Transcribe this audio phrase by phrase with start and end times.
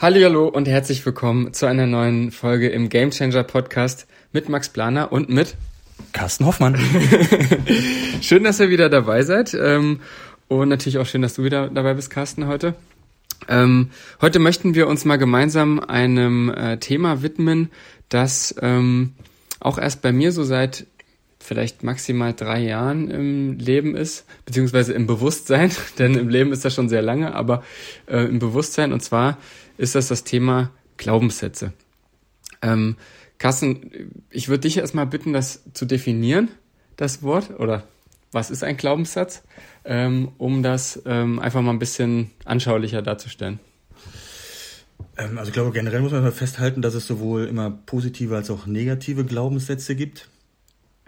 [0.00, 5.10] Hallo und herzlich willkommen zu einer neuen Folge im Game Changer Podcast mit Max Planer
[5.10, 5.56] und mit
[6.12, 6.78] Carsten Hoffmann.
[8.20, 9.98] schön, dass ihr wieder dabei seid ähm,
[10.46, 12.76] und natürlich auch schön, dass du wieder dabei bist, Carsten, heute.
[13.48, 13.90] Ähm,
[14.20, 17.68] heute möchten wir uns mal gemeinsam einem äh, Thema widmen,
[18.08, 19.14] das ähm,
[19.58, 20.86] auch erst bei mir so seit
[21.40, 26.72] vielleicht maximal drei Jahren im Leben ist, beziehungsweise im Bewusstsein, denn im Leben ist das
[26.72, 27.64] schon sehr lange, aber
[28.06, 29.38] äh, im Bewusstsein und zwar
[29.78, 31.72] ist das das Thema Glaubenssätze.
[32.60, 32.96] Ähm,
[33.38, 36.50] Carsten, ich würde dich erstmal bitten, das zu definieren,
[36.96, 37.84] das Wort, oder
[38.32, 39.42] was ist ein Glaubenssatz,
[39.84, 43.60] ähm, um das ähm, einfach mal ein bisschen anschaulicher darzustellen.
[45.16, 48.66] Ähm, also ich glaube, generell muss man festhalten, dass es sowohl immer positive als auch
[48.66, 50.28] negative Glaubenssätze gibt.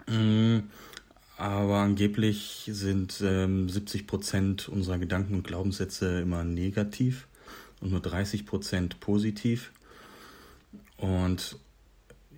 [0.07, 0.63] Mhm.
[1.37, 7.27] Aber angeblich sind ähm, 70 Prozent unserer Gedanken und Glaubenssätze immer negativ
[7.81, 9.71] und nur 30 Prozent positiv.
[10.97, 11.57] Und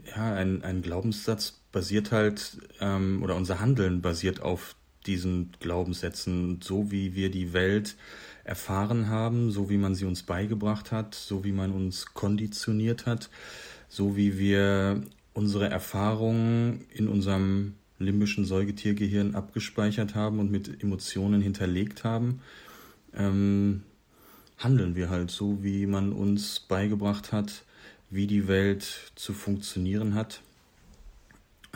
[0.06, 6.92] ja, ein, ein Glaubenssatz basiert halt, ähm, oder unser Handeln basiert auf diesen Glaubenssätzen, so
[6.92, 7.95] wie wir die Welt
[8.44, 13.30] erfahren haben, so wie man sie uns beigebracht hat, so wie man uns konditioniert hat,
[13.90, 15.02] so wie wir
[15.34, 22.42] unsere Erfahrungen in unserem limbischen Säugetiergehirn abgespeichert haben und mit Emotionen hinterlegt haben.
[23.16, 23.84] Ähm,
[24.64, 27.64] handeln wir halt so, wie man uns beigebracht hat,
[28.09, 30.42] wie die Welt zu funktionieren hat.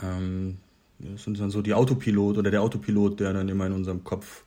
[0.01, 0.57] Ähm,
[0.99, 4.43] das sind dann so die Autopilot oder der Autopilot, der dann immer in unserem Kopf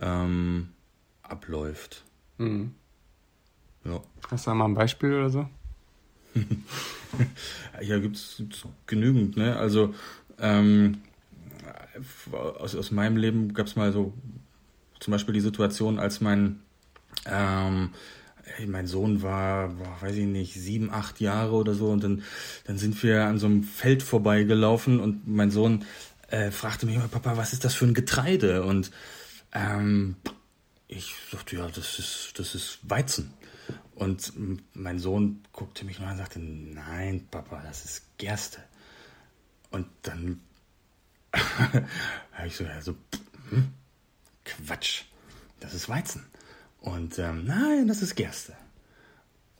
[0.00, 0.68] ähm,
[1.22, 2.04] abläuft.
[2.38, 2.72] Mhm.
[3.84, 4.00] Ja.
[4.30, 5.48] Hast du da mal ein Beispiel oder so?
[7.80, 8.42] ja, gibt es
[8.86, 9.36] genügend.
[9.36, 9.56] Ne?
[9.56, 9.94] Also
[10.38, 10.98] ähm,
[12.32, 14.12] aus, aus meinem Leben gab es mal so
[15.00, 16.60] zum Beispiel die Situation, als mein
[17.26, 17.90] ähm,
[18.66, 22.22] mein Sohn war, boah, weiß ich nicht, sieben, acht Jahre oder so und dann,
[22.64, 25.84] dann sind wir an so einem Feld vorbeigelaufen und mein Sohn
[26.28, 28.64] äh, fragte mich immer, Papa, was ist das für ein Getreide?
[28.64, 28.90] Und
[29.52, 30.16] ähm,
[30.88, 33.32] ich sagte, ja, das ist, das ist Weizen.
[33.94, 34.32] Und
[34.74, 38.58] mein Sohn guckte mich mal an und sagte, nein, Papa, das ist Gerste.
[39.70, 40.40] Und dann
[41.32, 42.96] habe ich so, ja, so
[43.50, 43.72] hm,
[44.44, 45.02] Quatsch,
[45.60, 46.26] das ist Weizen.
[46.84, 48.52] Und ähm, nein, das ist Gerste.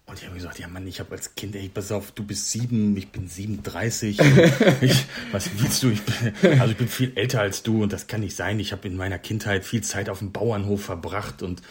[0.05, 2.51] Und ich habe gesagt, ja Mann, ich habe als Kind, ey, pass auf, du bist
[2.51, 4.21] sieben, ich bin 37.
[4.83, 5.89] ich, was willst du?
[5.89, 8.61] Ich bin, also ich bin viel älter als du und das kann nicht sein.
[8.61, 11.63] Ich habe in meiner Kindheit viel Zeit auf dem Bauernhof verbracht und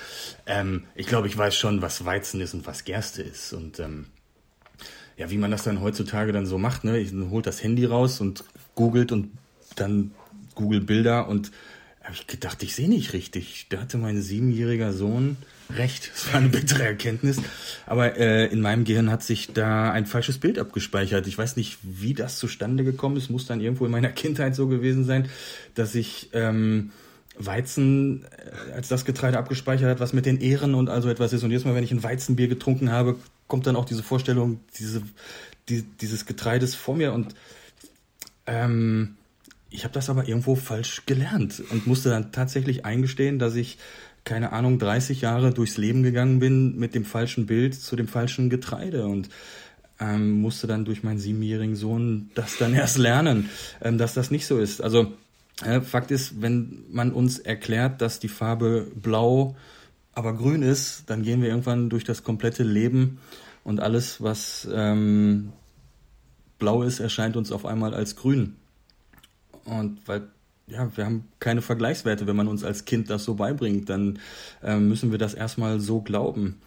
[0.47, 3.53] ähm, ich glaube, ich weiß schon, was Weizen ist und was Gerste ist.
[3.53, 4.07] Und ähm,
[5.17, 6.97] ja, wie man das dann heutzutage dann so macht, ne?
[6.97, 8.43] Ich holt das Handy raus und
[8.73, 9.29] googelt und
[9.75, 10.09] dann
[10.55, 11.51] Google Bilder und
[12.03, 13.67] habe ich gedacht, ich sehe nicht richtig.
[13.69, 15.37] Da hatte mein siebenjähriger Sohn
[15.69, 16.11] recht.
[16.13, 17.37] Das war eine bittere Erkenntnis.
[17.85, 21.27] Aber äh, in meinem Gehirn hat sich da ein falsches Bild abgespeichert.
[21.27, 23.29] Ich weiß nicht, wie das zustande gekommen ist.
[23.29, 25.29] Muss dann irgendwo in meiner Kindheit so gewesen sein,
[25.75, 26.91] dass ich ähm,
[27.37, 31.43] Weizen äh, als das Getreide abgespeichert hat, was mit den Ehren und also etwas ist.
[31.43, 33.15] Und jedes Mal, wenn ich ein Weizenbier getrunken habe,
[33.47, 35.01] kommt dann auch diese Vorstellung diese,
[35.69, 37.33] die, dieses Getreides vor mir und
[38.45, 39.15] ähm,
[39.73, 43.79] ich habe das aber irgendwo falsch gelernt und musste dann tatsächlich eingestehen, dass ich,
[44.23, 48.49] keine Ahnung, 30 Jahre durchs Leben gegangen bin mit dem falschen Bild zu dem falschen
[48.51, 49.29] Getreide und
[49.99, 53.49] ähm, musste dann durch meinen siebenjährigen Sohn das dann erst lernen,
[53.81, 54.81] ähm, dass das nicht so ist.
[54.81, 55.11] Also
[55.65, 59.55] äh, Fakt ist, wenn man uns erklärt, dass die Farbe blau
[60.13, 63.17] aber grün ist, dann gehen wir irgendwann durch das komplette Leben
[63.63, 65.51] und alles, was ähm,
[66.59, 68.55] blau ist, erscheint uns auf einmal als grün.
[69.65, 70.27] Und weil,
[70.67, 74.19] ja, wir haben keine Vergleichswerte, wenn man uns als Kind das so beibringt, dann
[74.61, 76.61] äh, müssen wir das erstmal so glauben.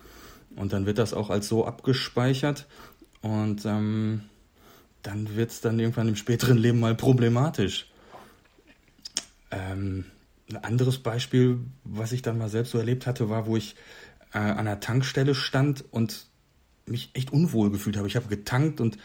[0.55, 2.67] Und dann wird das auch als so abgespeichert
[3.21, 4.23] und ähm,
[5.03, 7.91] dann wird es dann irgendwann im späteren Leben mal problematisch.
[9.51, 10.05] Ähm,
[10.49, 13.77] ein anderes Beispiel, was ich dann mal selbst so erlebt hatte, war, wo ich
[14.33, 16.27] äh, an einer Tankstelle stand und
[16.87, 18.09] mich echt unwohl gefühlt habe.
[18.09, 18.97] Ich habe getankt und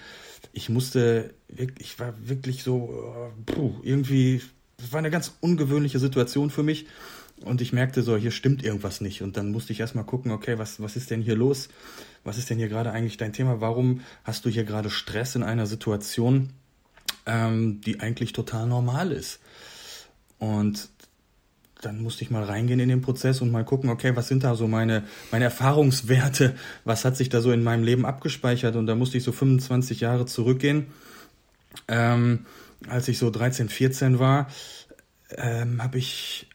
[0.54, 1.34] ich musste,
[1.80, 4.42] ich war wirklich so, äh, puh, irgendwie,
[4.78, 6.88] das war eine ganz ungewöhnliche Situation für mich.
[7.44, 9.24] Und ich merkte so, hier stimmt irgendwas nicht.
[9.24, 11.70] Und dann musste ich erstmal gucken, okay, was, was ist denn hier los?
[12.24, 13.62] Was ist denn hier gerade eigentlich dein Thema?
[13.62, 16.52] Warum hast du hier gerade Stress in einer Situation,
[17.26, 19.40] ähm, die eigentlich total normal ist?
[20.38, 20.90] Und
[21.82, 24.56] dann musste ich mal reingehen in den Prozess und mal gucken, okay, was sind da
[24.56, 26.56] so meine, meine Erfahrungswerte,
[26.86, 30.00] was hat sich da so in meinem Leben abgespeichert und da musste ich so 25
[30.00, 30.88] Jahre zurückgehen.
[31.88, 32.46] Ähm,
[32.88, 34.48] als ich so 13, 14 war,
[35.38, 36.48] ähm, habe ich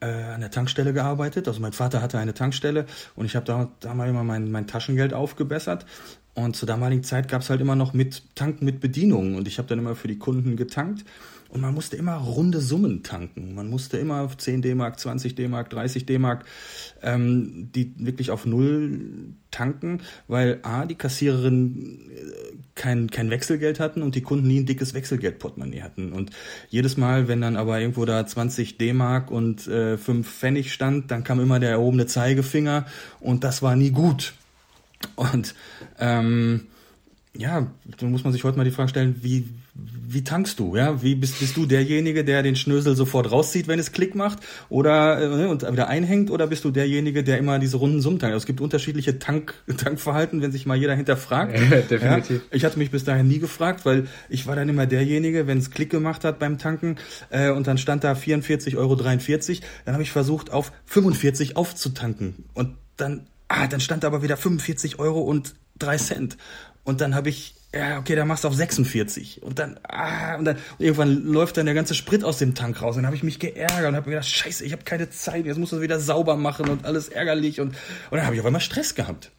[0.00, 1.48] äh, an der Tankstelle gearbeitet.
[1.48, 2.86] Also mein Vater hatte eine Tankstelle
[3.16, 5.86] und ich habe da, da mal immer mein, mein Taschengeld aufgebessert.
[6.34, 9.58] Und zur damaligen Zeit gab es halt immer noch mit Tanken mit Bedienungen und ich
[9.58, 11.04] habe dann immer für die Kunden getankt.
[11.50, 13.54] Und man musste immer runde Summen tanken.
[13.54, 16.44] Man musste immer 10 D-Mark, 20 D-Mark, 30 D-Mark,
[17.02, 24.02] ähm, die wirklich auf Null tanken, weil A, die Kassiererin äh, kein, kein Wechselgeld hatten
[24.02, 26.12] und die Kunden nie ein dickes Wechselgeldportemonnaie hatten.
[26.12, 26.30] Und
[26.68, 31.24] jedes Mal, wenn dann aber irgendwo da 20 D-Mark und äh, 5 Pfennig stand, dann
[31.24, 32.86] kam immer der erhobene Zeigefinger
[33.18, 34.34] und das war nie gut.
[35.16, 35.54] Und
[35.98, 36.68] ähm,
[37.36, 37.66] ja,
[37.98, 39.48] da muss man sich heute mal die Frage stellen, wie,
[40.12, 40.76] wie tankst du?
[40.76, 44.40] Ja, wie bist, bist du derjenige, der den Schnösel sofort rauszieht, wenn es Klick macht
[44.68, 48.34] oder äh, und wieder einhängt, oder bist du derjenige, der immer diese runden Summen tankt?
[48.34, 51.54] Also es gibt unterschiedliche Tank, Tankverhalten, wenn sich mal jeder hinterfragt.
[51.90, 52.42] Definitiv.
[52.50, 55.58] Ja, ich hatte mich bis dahin nie gefragt, weil ich war dann immer derjenige, wenn
[55.58, 56.96] es Klick gemacht hat beim Tanken
[57.30, 62.76] äh, und dann stand da 44,43 Euro, dann habe ich versucht auf 45 aufzutanken und
[62.96, 66.36] dann ah, dann stand da aber wieder 45 Euro und 3 Cent.
[66.84, 69.42] Und dann habe ich, ja, okay, dann machst du auf 46.
[69.42, 72.82] Und dann, ah, und dann und irgendwann läuft dann der ganze Sprit aus dem Tank
[72.82, 72.96] raus.
[72.96, 75.58] Dann habe ich mich geärgert und habe mir gedacht, scheiße, ich habe keine Zeit, jetzt
[75.58, 77.60] muss das wieder sauber machen und alles ärgerlich.
[77.60, 79.30] Und, und dann habe ich auf einmal Stress gehabt.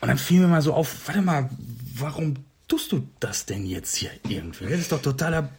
[0.00, 1.50] Und dann fiel mir mal so auf, warte mal,
[1.96, 2.36] warum
[2.68, 4.66] tust du das denn jetzt hier irgendwie?
[4.66, 5.50] Das ist doch totaler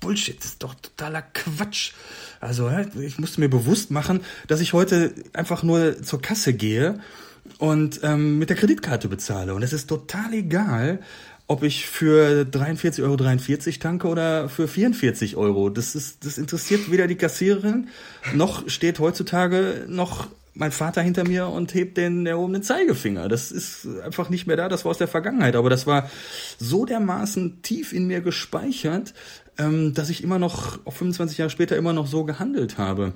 [0.00, 1.92] Bullshit, das ist doch totaler Quatsch.
[2.40, 6.98] Also ich musste mir bewusst machen, dass ich heute einfach nur zur Kasse gehe
[7.58, 9.54] und ähm, mit der Kreditkarte bezahle.
[9.54, 11.00] Und es ist total egal,
[11.48, 15.70] ob ich für 43,43 Euro 43 tanke oder für 44 Euro.
[15.70, 17.88] Das ist, das interessiert weder die Kassiererin,
[18.34, 20.28] noch steht heutzutage noch
[20.58, 23.28] mein Vater hinter mir und hebt den erhobenen Zeigefinger.
[23.28, 25.54] Das ist einfach nicht mehr da, das war aus der Vergangenheit.
[25.54, 26.10] Aber das war
[26.58, 29.14] so dermaßen tief in mir gespeichert,
[29.56, 33.12] ähm, dass ich immer noch, auch 25 Jahre später, immer noch so gehandelt habe.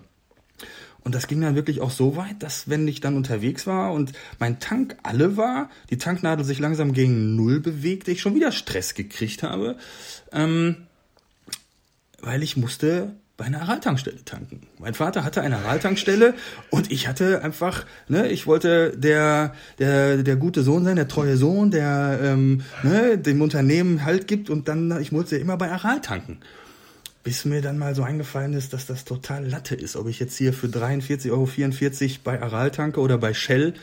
[1.05, 4.13] Und das ging dann wirklich auch so weit, dass wenn ich dann unterwegs war und
[4.39, 8.95] mein Tank alle war, die Tanknadel sich langsam gegen Null bewegte, ich schon wieder Stress
[8.95, 9.77] gekriegt habe,
[10.33, 10.87] ähm,
[12.21, 14.69] weil ich musste bei einer Araltankstelle tanken.
[14.79, 16.35] Mein Vater hatte eine Araltankstelle
[16.71, 21.37] und ich hatte einfach, ne, ich wollte der der der gute Sohn sein, der treue
[21.37, 26.01] Sohn, der ähm, ne, dem Unternehmen Halt gibt und dann ich musste immer bei Aral
[26.01, 26.39] tanken
[27.23, 29.97] bis mir dann mal so eingefallen ist, dass das total Latte ist.
[29.97, 31.49] Ob ich jetzt hier für 43,44 Euro
[32.25, 33.75] bei Aral tanke oder bei Shell,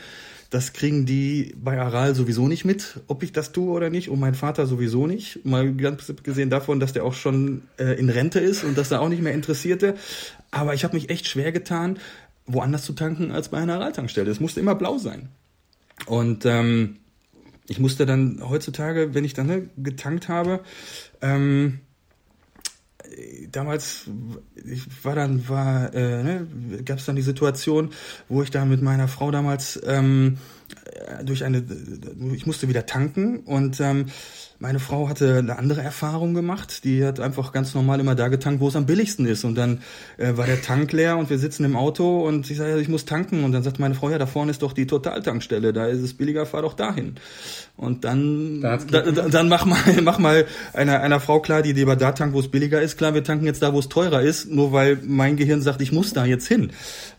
[0.50, 4.08] das kriegen die bei Aral sowieso nicht mit, ob ich das tue oder nicht.
[4.10, 5.44] Und mein Vater sowieso nicht.
[5.46, 9.00] Mal ganz gesehen davon, dass der auch schon äh, in Rente ist und dass er
[9.00, 9.94] auch nicht mehr interessierte.
[10.50, 11.98] Aber ich habe mich echt schwer getan,
[12.46, 14.28] woanders zu tanken als bei einer Aral-Tankstelle.
[14.28, 15.28] Es musste immer blau sein.
[16.06, 16.96] Und ähm,
[17.68, 20.60] ich musste dann heutzutage, wenn ich dann ne, getankt habe,
[21.22, 21.78] ähm,
[23.50, 24.04] damals,
[24.64, 26.46] ich war dann, war, äh, ne,
[26.84, 27.90] gab es dann die Situation,
[28.28, 30.38] wo ich da mit meiner Frau damals ähm,
[31.24, 31.62] durch eine,
[32.34, 34.06] ich musste wieder tanken und ähm,
[34.62, 36.84] meine Frau hatte eine andere Erfahrung gemacht.
[36.84, 39.42] Die hat einfach ganz normal immer da getankt, wo es am billigsten ist.
[39.44, 39.80] Und dann
[40.18, 43.06] äh, war der Tank leer und wir sitzen im Auto und ich sage, ich muss
[43.06, 43.42] tanken.
[43.42, 46.12] Und dann sagt meine Frau, ja, da vorne ist doch die Totaltankstelle, da ist es
[46.12, 47.14] billiger, fahr doch dahin.
[47.78, 50.44] Und dann, da da, dann mach mal, mach mal
[50.74, 52.98] einer, einer Frau klar, die lieber da tankt, wo es billiger ist.
[52.98, 55.90] Klar, wir tanken jetzt da, wo es teurer ist, nur weil mein Gehirn sagt, ich
[55.90, 56.72] muss da jetzt hin.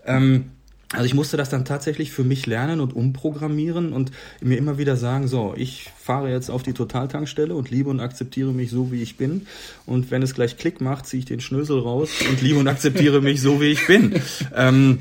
[0.05, 0.51] Ähm,
[0.93, 4.11] also ich musste das dann tatsächlich für mich lernen und umprogrammieren und
[4.41, 8.51] mir immer wieder sagen, so, ich fahre jetzt auf die Totaltankstelle und liebe und akzeptiere
[8.51, 9.47] mich so, wie ich bin.
[9.85, 13.21] Und wenn es gleich Klick macht, ziehe ich den Schnösel raus und liebe und akzeptiere
[13.21, 14.21] mich so, wie ich bin.
[14.53, 14.99] Ähm,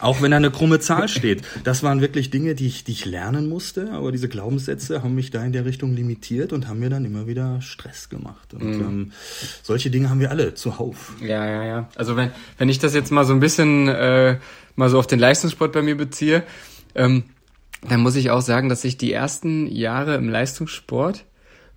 [0.00, 1.42] auch wenn da eine krumme Zahl steht.
[1.64, 5.30] Das waren wirklich Dinge, die ich, die ich lernen musste, aber diese Glaubenssätze haben mich
[5.30, 8.54] da in der Richtung limitiert und haben mir dann immer wieder Stress gemacht.
[8.54, 8.80] Und mhm.
[8.80, 9.12] ähm,
[9.62, 11.14] solche Dinge haben wir alle zuhauf.
[11.20, 11.88] Ja, ja, ja.
[11.96, 14.38] Also wenn, wenn ich das jetzt mal so ein bisschen äh,
[14.76, 16.42] mal so auf den Leistungssport bei mir beziehe,
[16.94, 17.24] ähm,
[17.88, 21.24] dann muss ich auch sagen, dass ich die ersten Jahre im Leistungssport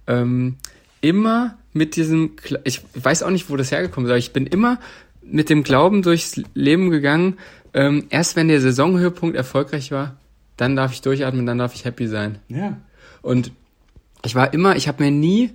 [0.07, 0.55] ähm,
[1.01, 2.31] immer mit diesem,
[2.63, 4.79] ich weiß auch nicht, wo das hergekommen ist, aber ich bin immer
[5.21, 7.37] mit dem Glauben durchs Leben gegangen,
[7.73, 10.17] ähm, erst wenn der Saisonhöhepunkt erfolgreich war,
[10.55, 12.39] dann darf ich durchatmen, dann darf ich happy sein.
[12.47, 12.77] Ja.
[13.21, 13.51] Und
[14.25, 15.51] ich war immer, ich habe mir nie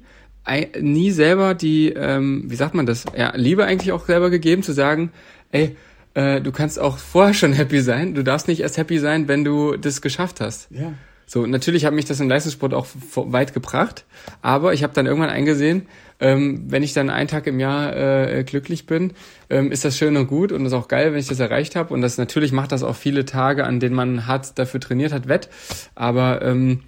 [0.81, 4.73] nie selber die, ähm, wie sagt man das, ja, Liebe eigentlich auch selber gegeben, zu
[4.73, 5.13] sagen,
[5.53, 5.77] ey,
[6.15, 8.15] äh, du kannst auch vorher schon happy sein.
[8.15, 10.69] Du darfst nicht erst happy sein, wenn du das geschafft hast.
[10.71, 10.93] Ja.
[11.27, 14.05] So, natürlich hat mich das im Leistungssport auch weit gebracht,
[14.43, 15.87] aber ich habe dann irgendwann eingesehen,
[16.21, 19.13] ähm, wenn ich dann einen Tag im Jahr äh, glücklich bin,
[19.49, 21.95] ähm, ist das schön und gut und ist auch geil, wenn ich das erreicht habe.
[21.95, 25.27] Und das natürlich macht das auch viele Tage, an denen man hart dafür trainiert hat,
[25.27, 25.49] wett.
[25.95, 26.83] Aber ähm,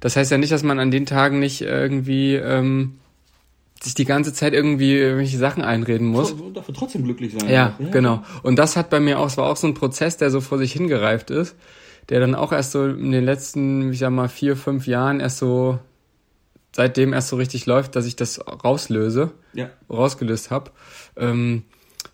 [0.00, 2.98] das heißt ja nicht, dass man an den Tagen nicht irgendwie ähm,
[3.82, 6.32] sich die ganze Zeit irgendwie irgendwelche Sachen einreden muss.
[6.32, 7.48] Und dafür trotzdem glücklich sein.
[7.48, 8.22] Ja, ja, genau.
[8.42, 10.58] Und das hat bei mir auch, es war auch so ein Prozess, der so vor
[10.58, 11.56] sich hingereift ist,
[12.10, 15.38] der dann auch erst so in den letzten, ich sag mal, vier, fünf Jahren erst
[15.38, 15.78] so,
[16.72, 19.70] seitdem erst so richtig läuft, dass ich das rauslöse, ja.
[19.88, 20.70] rausgelöst habe.
[21.16, 21.62] Ähm,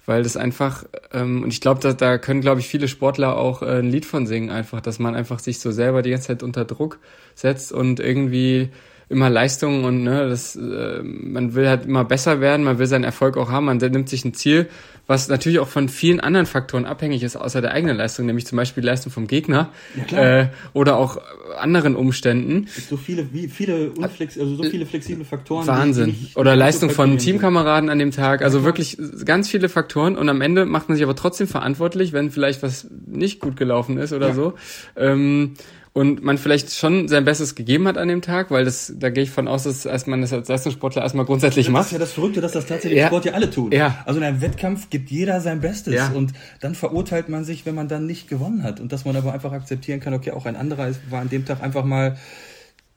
[0.05, 3.63] weil das einfach, ähm, und ich glaube, da, da können, glaube ich, viele Sportler auch
[3.63, 6.43] äh, ein Lied von singen, einfach, dass man einfach sich so selber die ganze Zeit
[6.45, 7.01] unter Druck
[7.35, 8.71] setzt und irgendwie
[9.09, 13.05] immer Leistung und ne, das, äh, man will halt immer besser werden, man will seinen
[13.05, 14.69] Erfolg auch haben, man nimmt sich ein Ziel,
[15.07, 18.57] was natürlich auch von vielen anderen Faktoren abhängig ist, außer der eigenen Leistung, nämlich zum
[18.57, 19.71] Beispiel die Leistung vom Gegner
[20.11, 21.19] ja, äh, oder auch
[21.57, 22.67] anderen Umständen.
[22.67, 25.69] So viele, wie viele unflex, also so viele flexible Faktoren.
[25.69, 26.07] Wahnsinn.
[26.07, 30.29] Nicht, oder Leistung von Teamkameraden an dem Tag, also ja, wirklich ganz viele Faktoren und
[30.29, 34.13] am Ende macht man sich aber trotzdem verantwortlich, wenn vielleicht was nicht gut gelaufen ist
[34.13, 34.35] oder ja.
[34.35, 34.55] so.
[34.97, 35.55] Ähm,
[35.97, 39.23] und man vielleicht schon sein Bestes gegeben hat an dem Tag, weil das, da gehe
[39.23, 41.85] ich von aus, dass als man das als Leistungssportler erstmal grundsätzlich macht.
[41.85, 43.07] Das ist ja das Verrückte, dass das tatsächlich ja.
[43.07, 43.73] Sport ja alle tun.
[43.73, 44.05] Ja.
[44.05, 46.11] Also in einem Wettkampf gibt jeder sein Bestes ja.
[46.11, 49.33] und dann verurteilt man sich, wenn man dann nicht gewonnen hat und dass man aber
[49.33, 52.19] einfach akzeptieren kann, okay, auch ein anderer war an dem Tag einfach mal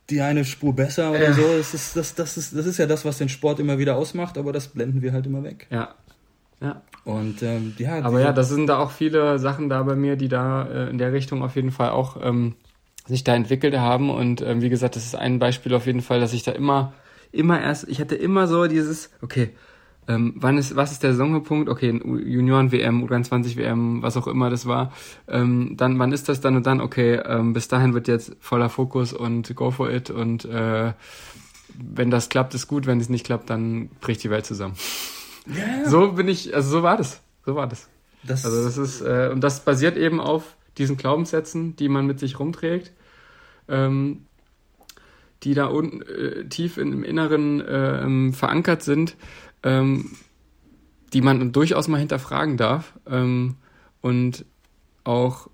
[0.10, 1.34] die eine Spur besser oder ja.
[1.34, 1.44] so.
[1.58, 4.38] Das ist, das, das, ist, das ist ja das, was den Sport immer wieder ausmacht,
[4.38, 5.68] aber das blenden wir halt immer weg.
[5.70, 5.96] Ja.
[6.60, 6.82] Ja.
[7.06, 8.02] Und ähm, ja.
[8.02, 10.98] Aber ja, das sind da auch viele Sachen da bei mir, die da äh, in
[10.98, 12.56] der Richtung auf jeden Fall auch ähm,
[13.10, 14.10] sich da entwickelt haben.
[14.10, 16.94] Und ähm, wie gesagt, das ist ein Beispiel auf jeden Fall, dass ich da immer,
[17.32, 19.50] immer erst, ich hatte immer so dieses, okay,
[20.08, 21.70] ähm, wann ist, was ist der Saisonpunkt?
[21.70, 24.92] Okay, Junioren-WM, U23-WM, was auch immer das war.
[25.28, 26.82] Ähm, dann, wann ist das dann und dann?
[26.82, 30.94] Okay, ähm, bis dahin wird jetzt voller Fokus und go for it und äh,
[31.78, 34.74] wenn das klappt, ist gut, wenn es nicht klappt, dann bricht die Welt zusammen.
[35.48, 35.88] Yeah.
[35.88, 37.22] So bin ich, also so war das.
[37.46, 37.88] So war das.
[38.24, 42.20] das also das ist, äh, und das basiert eben auf diesen Glaubenssätzen, die man mit
[42.20, 42.92] sich rumträgt
[43.70, 44.26] ähm,
[45.44, 49.16] die da unten äh, tief im Inneren äh, ähm, verankert sind,
[49.64, 50.12] ähm,
[51.14, 53.56] die man durchaus mal hinterfragen darf ähm,
[54.02, 54.46] und
[55.04, 55.50] auch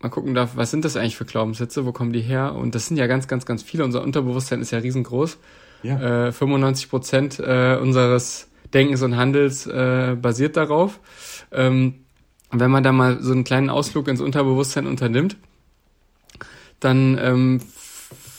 [0.00, 2.54] mal gucken darf, was sind das eigentlich für Glaubenssätze, wo kommen die her?
[2.54, 3.84] Und das sind ja ganz, ganz, ganz viele.
[3.84, 5.38] Unser Unterbewusstsein ist ja riesengroß.
[5.82, 6.28] Ja.
[6.28, 11.00] Äh, 95 Prozent äh, unseres Denkens und Handels äh, basiert darauf.
[11.52, 12.06] Ähm,
[12.50, 15.36] wenn man da mal so einen kleinen Ausflug ins Unterbewusstsein unternimmt,
[16.80, 17.60] dann ähm,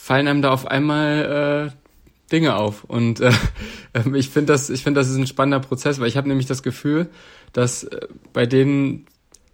[0.08, 2.84] fallen einem da auf einmal äh, Dinge auf.
[2.84, 3.32] Und äh,
[3.94, 6.48] ähm, ich finde das, ich finde, das ist ein spannender Prozess, weil ich habe nämlich
[6.48, 7.10] das Gefühl,
[7.54, 9.06] dass äh, bei den,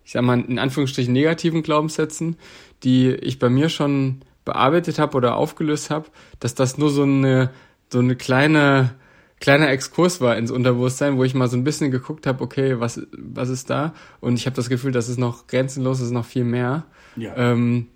[0.04, 2.38] ich sag mal, in Anführungsstrichen negativen Glaubenssätzen,
[2.84, 6.08] die ich bei mir schon bearbeitet habe oder aufgelöst habe,
[6.40, 7.52] dass das nur so eine,
[7.92, 8.96] so eine kleine,
[9.40, 13.02] kleiner Exkurs war ins Unterbewusstsein, wo ich mal so ein bisschen geguckt habe, okay, was,
[13.12, 13.94] was ist da?
[14.20, 16.86] Und ich habe das Gefühl, das ist noch grenzenlos, das ist noch viel mehr.
[17.16, 17.36] Ja.
[17.38, 17.88] Ähm,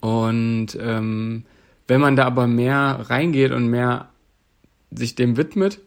[0.00, 1.44] und ähm,
[1.86, 4.08] wenn man da aber mehr reingeht und mehr
[4.90, 5.80] sich dem widmet,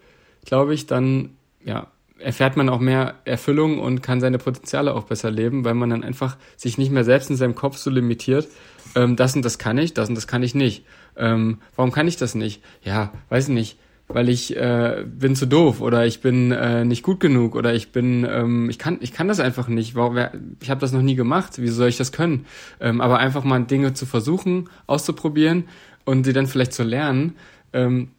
[0.45, 1.31] glaube ich, dann
[1.63, 1.87] ja,
[2.19, 6.03] erfährt man auch mehr Erfüllung und kann seine Potenziale auch besser leben, weil man dann
[6.03, 8.47] einfach sich nicht mehr selbst in seinem Kopf so limitiert,
[8.95, 10.85] ähm, das und das kann ich, das und das kann ich nicht.
[11.15, 12.63] Ähm, warum kann ich das nicht?
[12.83, 13.77] Ja, weiß ich nicht
[14.13, 17.91] weil ich äh, bin zu doof oder ich bin äh, nicht gut genug oder ich
[17.91, 19.95] bin ähm, ich kann ich kann das einfach nicht.
[19.95, 20.17] Warum
[20.61, 21.59] ich habe das noch nie gemacht.
[21.61, 22.45] Wie soll ich das können?
[22.79, 25.65] Ähm, aber einfach mal Dinge zu versuchen auszuprobieren
[26.05, 27.35] und sie dann vielleicht zu lernen
[27.73, 28.09] ähm,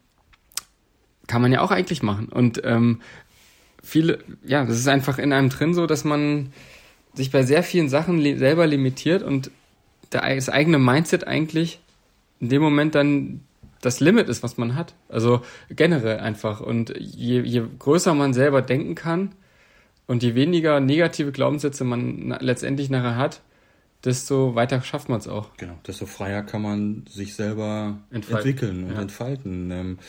[1.27, 2.27] kann man ja auch eigentlich machen.
[2.29, 3.01] Und ähm,
[3.81, 6.51] viele ja das ist einfach in einem drin so dass man
[7.13, 9.51] sich bei sehr vielen Sachen li selber limitiert und
[10.09, 11.79] das eigene Mindset eigentlich
[12.39, 13.41] in dem Moment dann
[13.85, 14.95] das Limit ist, was man hat.
[15.09, 16.59] Also generell einfach.
[16.59, 19.35] Und je, je größer man selber denken kann
[20.07, 23.41] und je weniger negative Glaubenssätze man letztendlich nachher hat,
[24.03, 25.55] desto weiter schafft man es auch.
[25.57, 28.49] Genau, desto freier kann man sich selber Entfalten.
[28.49, 29.01] entwickeln und ja.
[29.01, 29.71] entfalten.
[29.71, 29.99] Ähm,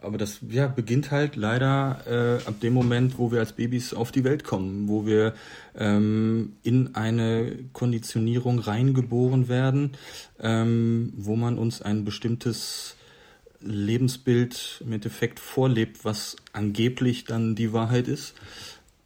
[0.00, 4.10] aber das ja, beginnt halt leider äh, ab dem Moment, wo wir als Babys auf
[4.10, 5.34] die Welt kommen, wo wir
[5.76, 9.92] ähm, in eine Konditionierung reingeboren werden,
[10.40, 12.96] ähm, wo man uns ein bestimmtes
[13.64, 18.34] Lebensbild im Endeffekt vorlebt, was angeblich dann die Wahrheit ist.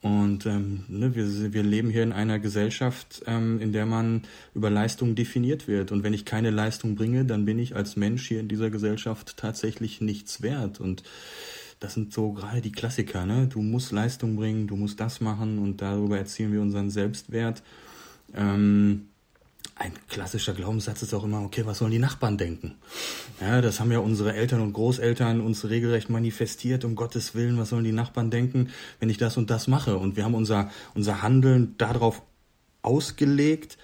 [0.02, 4.22] Und ähm, ne, wir, wir leben hier in einer Gesellschaft, ähm, in der man
[4.54, 5.90] über Leistung definiert wird.
[5.90, 9.36] Und wenn ich keine Leistung bringe, dann bin ich als Mensch hier in dieser Gesellschaft
[9.36, 10.80] tatsächlich nichts wert.
[10.80, 11.02] Und
[11.80, 13.26] das sind so gerade die Klassiker.
[13.26, 13.48] Ne?
[13.48, 17.62] Du musst Leistung bringen, du musst das machen und darüber erzielen wir unseren Selbstwert.
[18.34, 19.08] Ähm,
[19.78, 22.76] ein klassischer Glaubenssatz ist auch immer, okay, was sollen die Nachbarn denken?
[23.42, 27.68] Ja, das haben ja unsere Eltern und Großeltern uns regelrecht manifestiert, um Gottes Willen, was
[27.68, 29.98] sollen die Nachbarn denken, wenn ich das und das mache?
[29.98, 32.22] Und wir haben unser, unser Handeln darauf
[32.80, 33.76] ausgelegt,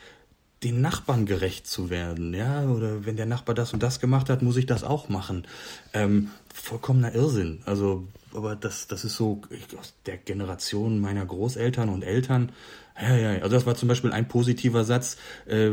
[0.63, 4.41] den Nachbarn gerecht zu werden, ja, oder wenn der Nachbar das und das gemacht hat,
[4.43, 5.47] muss ich das auch machen.
[5.93, 7.63] Ähm, vollkommener Irrsinn.
[7.67, 9.43] Also aber das, das ist so
[9.79, 12.53] aus der Generation meiner Großeltern und Eltern.
[13.01, 15.71] Ja, ja, also das war zum Beispiel ein positiver Satz, äh,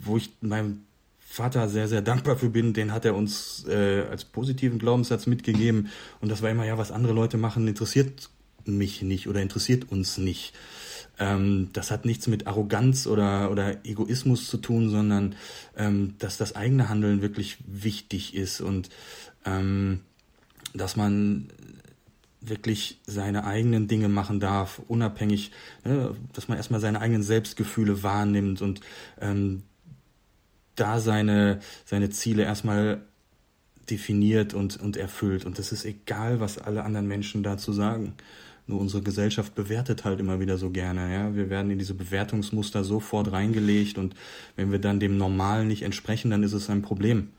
[0.00, 0.82] wo ich meinem
[1.18, 2.72] Vater sehr, sehr dankbar für bin.
[2.72, 5.90] Den hat er uns äh, als positiven Glaubenssatz mitgegeben.
[6.20, 8.30] Und das war immer, ja, was andere Leute machen, interessiert
[8.64, 10.54] mich nicht oder interessiert uns nicht.
[11.20, 15.36] Ähm, das hat nichts mit Arroganz oder, oder Egoismus zu tun, sondern
[15.76, 18.88] ähm, dass das eigene Handeln wirklich wichtig ist und
[19.44, 20.00] ähm,
[20.74, 21.48] dass man
[22.40, 25.52] wirklich seine eigenen Dinge machen darf, unabhängig,
[25.84, 28.80] ne, dass man erstmal seine eigenen Selbstgefühle wahrnimmt und
[29.20, 29.62] ähm,
[30.74, 33.02] da seine, seine Ziele erstmal
[33.90, 35.44] definiert und, und erfüllt.
[35.44, 38.14] Und das ist egal, was alle anderen Menschen dazu sagen.
[38.66, 41.12] Nur unsere Gesellschaft bewertet halt immer wieder so gerne.
[41.12, 41.34] Ja?
[41.34, 44.14] Wir werden in diese Bewertungsmuster sofort reingelegt und
[44.56, 47.30] wenn wir dann dem Normalen nicht entsprechen, dann ist es ein Problem.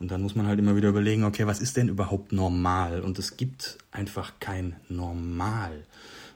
[0.00, 3.02] Und dann muss man halt immer wieder überlegen, okay, was ist denn überhaupt normal?
[3.02, 5.84] Und es gibt einfach kein Normal.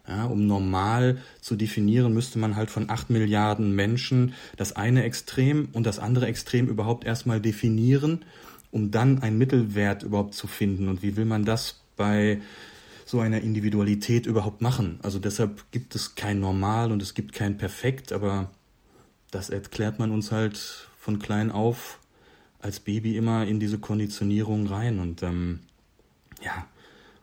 [0.06, 5.70] Ja, um normal zu definieren, müsste man halt von acht Milliarden Menschen das eine Extrem
[5.72, 8.26] und das andere Extrem überhaupt erstmal definieren,
[8.70, 10.88] um dann einen Mittelwert überhaupt zu finden.
[10.88, 12.42] Und wie will man das bei
[13.06, 14.98] so einer Individualität überhaupt machen?
[15.02, 18.50] Also deshalb gibt es kein Normal und es gibt kein Perfekt, aber
[19.30, 20.58] das erklärt man uns halt
[20.98, 21.98] von klein auf
[22.64, 24.98] als Baby immer in diese Konditionierung rein.
[24.98, 25.60] Und ähm,
[26.42, 26.66] ja,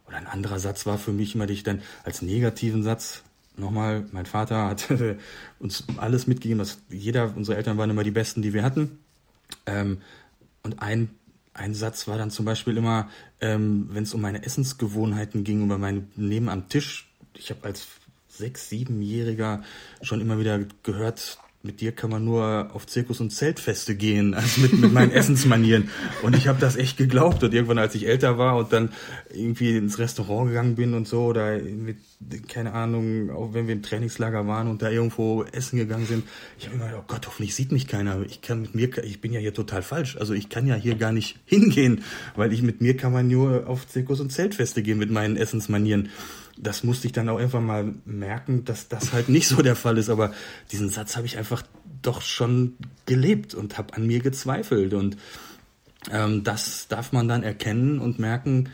[0.07, 3.23] oder ein anderer Satz war für mich immer, die ich dann als negativen Satz
[3.57, 4.87] nochmal, mein Vater hat
[5.59, 8.99] uns alles mitgegeben, dass jeder, unsere Eltern waren immer die Besten, die wir hatten.
[9.65, 9.97] Ähm,
[10.63, 11.09] und ein,
[11.53, 13.09] ein Satz war dann zum Beispiel immer,
[13.41, 17.11] ähm, wenn es um meine Essensgewohnheiten ging, über mein Leben am Tisch.
[17.33, 17.87] Ich habe als
[18.27, 19.63] sechs, siebenjähriger
[20.03, 24.61] schon immer wieder gehört, mit dir kann man nur auf Zirkus- und Zeltfeste gehen, also
[24.61, 25.89] mit, mit meinen Essensmanieren.
[26.21, 27.43] Und ich habe das echt geglaubt.
[27.43, 28.89] Und irgendwann, als ich älter war und dann
[29.33, 31.97] irgendwie ins Restaurant gegangen bin und so, oder mit,
[32.47, 36.23] keine Ahnung, auch wenn wir im Trainingslager waren und da irgendwo essen gegangen sind,
[36.57, 38.21] ich habe immer gedacht, oh Gott, hoffentlich sieht mich keiner.
[38.25, 40.17] Ich kann mit mir, ich bin ja hier total falsch.
[40.17, 42.03] Also ich kann ja hier gar nicht hingehen,
[42.35, 46.09] weil ich mit mir kann man nur auf Zirkus- und Zeltfeste gehen mit meinen Essensmanieren
[46.61, 49.97] das musste ich dann auch einfach mal merken, dass das halt nicht so der Fall
[49.97, 50.09] ist.
[50.09, 50.31] Aber
[50.71, 51.63] diesen Satz habe ich einfach
[52.01, 54.93] doch schon gelebt und habe an mir gezweifelt.
[54.93, 55.17] Und
[56.11, 58.69] ähm, das darf man dann erkennen und merken,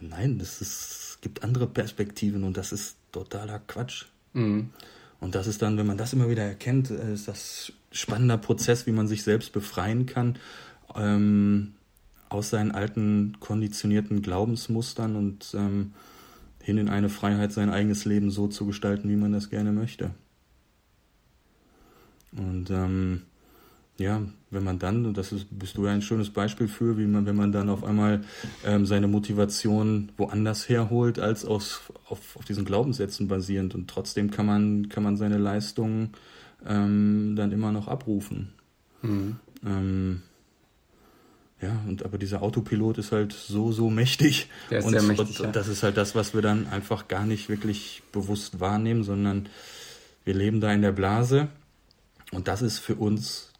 [0.00, 4.06] nein, das ist, es gibt andere Perspektiven und das ist totaler Quatsch.
[4.32, 4.70] Mhm.
[5.20, 8.86] Und das ist dann, wenn man das immer wieder erkennt, äh, ist das spannender Prozess,
[8.86, 10.38] wie man sich selbst befreien kann
[10.94, 11.74] ähm,
[12.28, 15.92] aus seinen alten konditionierten Glaubensmustern und ähm,
[16.64, 20.10] hin in eine Freiheit, sein eigenes Leben so zu gestalten, wie man das gerne möchte.
[22.32, 23.22] Und ähm,
[23.98, 27.06] ja, wenn man dann, und das ist, bist du ja ein schönes Beispiel für, wie
[27.06, 28.22] man, wenn man dann auf einmal
[28.64, 33.74] ähm, seine Motivation woanders herholt, als aus, auf, auf diesen Glaubenssätzen basierend.
[33.74, 36.10] Und trotzdem kann man, kann man seine Leistungen
[36.66, 38.54] ähm, dann immer noch abrufen.
[39.02, 39.36] Mhm.
[39.66, 40.22] Ähm,
[41.64, 44.48] ja, und aber dieser Autopilot ist halt so, so mächtig.
[44.70, 45.40] Der ist und, sehr mächtig.
[45.40, 45.52] Und, ja.
[45.52, 49.48] das ist halt das, was wir dann einfach gar nicht wirklich bewusst wahrnehmen, sondern
[50.24, 51.48] wir leben da in der Blase.
[52.32, 53.50] Und das ist für uns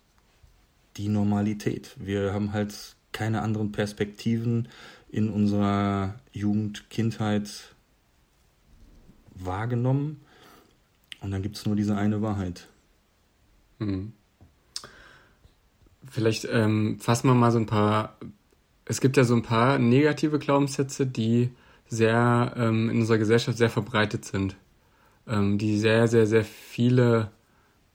[0.98, 1.94] die Normalität.
[1.96, 2.74] Wir haben halt
[3.12, 4.68] keine anderen Perspektiven
[5.08, 7.74] in unserer Jugend, Kindheit
[9.34, 10.20] wahrgenommen.
[11.22, 12.68] Und dann gibt es nur diese eine Wahrheit.
[13.78, 14.12] Mhm.
[16.10, 18.18] Vielleicht ähm, fassen wir mal so ein paar.
[18.84, 21.50] Es gibt ja so ein paar negative Glaubenssätze, die
[21.86, 24.56] sehr ähm, in unserer Gesellschaft sehr verbreitet sind,
[25.26, 27.30] ähm, die sehr, sehr, sehr viele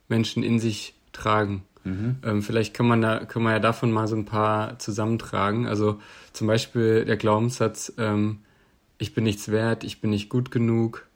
[0.07, 1.63] Menschen in sich tragen.
[1.83, 2.17] Mhm.
[2.23, 5.67] Ähm, vielleicht kann man da, kann man ja davon mal so ein paar zusammentragen.
[5.67, 5.99] Also
[6.33, 8.39] zum Beispiel der Glaubenssatz, ähm,
[8.97, 11.07] ich bin nichts wert, ich bin nicht gut genug.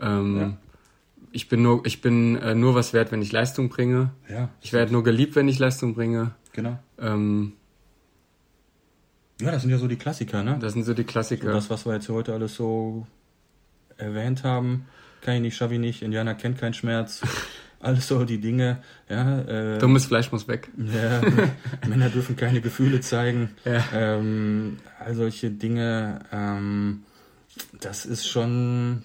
[0.00, 0.56] Ähm, ja
[1.32, 4.10] ich bin nur, ich bin äh, nur was wert, wenn ich Leistung bringe.
[4.28, 4.48] Ja.
[4.60, 6.34] Ich werde nur geliebt, wenn ich Leistung bringe.
[6.52, 6.78] Genau.
[6.98, 7.52] Ähm,
[9.40, 10.58] ja, das sind ja so die Klassiker, ne?
[10.60, 11.48] Das sind so die Klassiker.
[11.48, 13.06] So das, was wir jetzt heute alles so
[13.98, 14.86] erwähnt haben,
[15.20, 17.20] kann ich nicht, schaffe ich nicht, Indianer kennt keinen Schmerz.
[17.80, 19.40] alles so die Dinge, ja.
[19.40, 20.68] Äh, Dummes Fleisch muss weg.
[20.76, 21.20] Ja,
[21.88, 23.50] Männer dürfen keine Gefühle zeigen.
[23.64, 23.84] Ja.
[23.92, 27.04] Ähm, all solche Dinge, ähm,
[27.80, 29.02] das ist schon,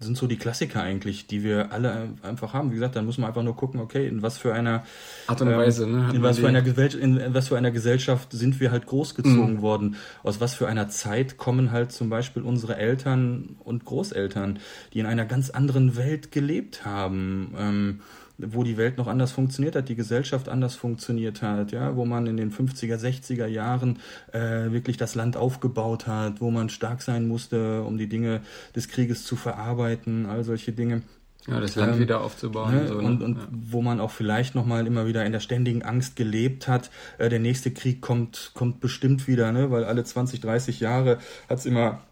[0.00, 2.70] sind so die Klassiker eigentlich, die wir alle einfach haben.
[2.70, 4.84] Wie gesagt, dann muss man einfach nur gucken, okay, in was für einer
[5.26, 6.14] Art und Weise, ähm, ne?
[6.14, 9.62] in was für einer in was für einer Gesellschaft sind wir halt großgezogen mhm.
[9.62, 9.96] worden?
[10.22, 14.60] Aus was für einer Zeit kommen halt zum Beispiel unsere Eltern und Großeltern,
[14.92, 18.00] die in einer ganz anderen Welt gelebt haben, ähm,
[18.38, 22.26] wo die Welt noch anders funktioniert hat, die Gesellschaft anders funktioniert hat, ja, wo man
[22.26, 23.98] in den 50er, 60er Jahren
[24.32, 28.40] äh, wirklich das Land aufgebaut hat, wo man stark sein musste, um die Dinge
[28.76, 31.02] des Krieges zu verarbeiten, all solche Dinge.
[31.48, 32.74] Ja, das Land ähm, wieder aufzubauen.
[32.74, 32.88] Ne?
[32.88, 33.06] So, ne?
[33.06, 33.48] Und, und ja.
[33.50, 37.38] wo man auch vielleicht nochmal immer wieder in der ständigen Angst gelebt hat, äh, der
[37.38, 39.70] nächste Krieg kommt, kommt bestimmt wieder, ne?
[39.70, 42.02] weil alle 20, 30 Jahre hat es immer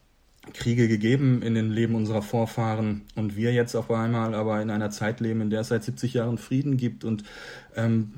[0.54, 4.90] Kriege gegeben in den Leben unserer Vorfahren und wir jetzt auf einmal aber in einer
[4.90, 7.24] Zeit leben, in der es seit 70 Jahren Frieden gibt und
[7.74, 8.12] ähm,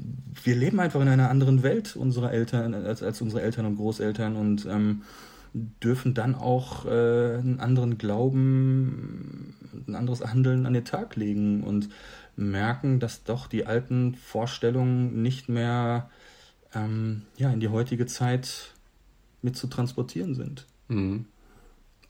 [0.45, 4.37] wir leben einfach in einer anderen Welt unserer Eltern als, als unsere Eltern und Großeltern
[4.37, 5.03] und ähm,
[5.55, 6.89] dürfen dann auch äh,
[7.39, 9.55] einen anderen Glauben,
[9.87, 11.89] ein anderes Handeln an den Tag legen und
[12.37, 16.11] merken, dass doch die alten Vorstellungen nicht mehr
[16.75, 18.75] ähm, ja, in die heutige Zeit
[19.41, 20.67] mit zu transportieren sind.
[20.89, 21.25] Mhm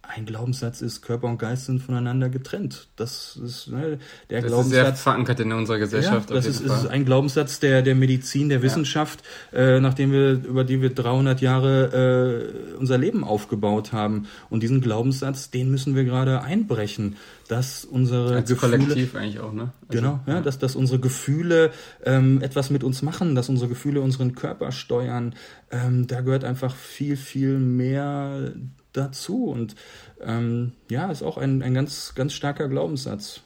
[0.08, 2.88] ein Glaubenssatz ist, Körper und Geist sind voneinander getrennt.
[2.96, 3.98] Das ist ne,
[4.30, 4.78] der das Glaubenssatz.
[4.78, 6.30] Ist sehr verankert in unserer Gesellschaft.
[6.30, 9.76] Ja, das ist, ist, ein Glaubenssatz der, der Medizin, der Wissenschaft, ja.
[9.76, 14.26] äh, nachdem wir, über die wir 300 Jahre äh, unser Leben aufgebaut haben.
[14.48, 17.16] Und diesen Glaubenssatz, den müssen wir gerade einbrechen,
[17.48, 19.72] dass unsere Als Gefühle, Kollektiv eigentlich auch, ne?
[19.88, 21.70] Also, genau, ja, ja, Dass, dass unsere Gefühle
[22.04, 25.34] ähm, etwas mit uns machen, dass unsere Gefühle unseren Körper steuern.
[25.70, 28.52] Ähm, da gehört einfach viel, viel mehr
[28.92, 29.46] dazu.
[29.46, 29.74] Und
[30.20, 33.40] ähm, ja, ist auch ein, ein ganz, ganz starker Glaubenssatz.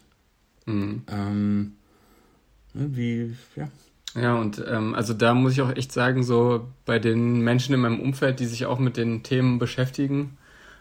[0.67, 1.03] Mhm.
[1.11, 1.73] Ähm,
[2.75, 3.69] ne, wie, ja.
[4.15, 7.81] Ja, und ähm, also da muss ich auch echt sagen, so bei den Menschen in
[7.81, 10.37] meinem Umfeld, die sich auch mit den Themen beschäftigen,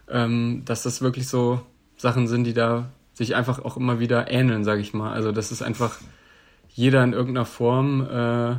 [0.09, 1.61] ähm, dass das wirklich so
[1.95, 5.13] Sachen sind, die da sich einfach auch immer wieder ähneln, sage ich mal.
[5.13, 5.99] Also das ist einfach
[6.67, 8.55] jeder in irgendeiner Form äh,